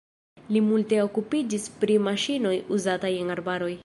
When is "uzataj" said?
2.79-3.13